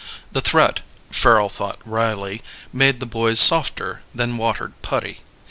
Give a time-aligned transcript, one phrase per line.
[0.31, 0.79] The threat,
[1.11, 2.41] Farrel thought wryly,
[2.73, 5.19] made the boys softer than watered putty.